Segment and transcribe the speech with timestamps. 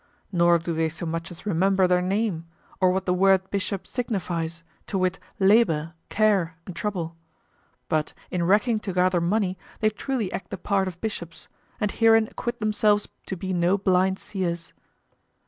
[0.31, 2.47] Nor do they so much as remember their name,
[2.79, 7.15] or what the word bishop signifies, to wit, labor, care, and trouble.
[7.87, 11.47] But in racking to gather money they truly act the part of bishops,
[11.79, 14.73] and herein acquit themselves to be no blind seers.